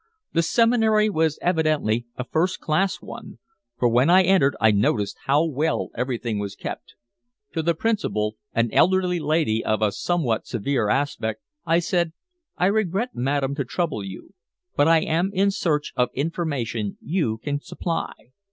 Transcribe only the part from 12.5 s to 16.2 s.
"I regret, madam, to trouble you, but I am in search of